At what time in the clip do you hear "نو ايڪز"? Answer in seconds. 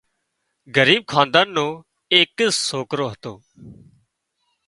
1.55-2.53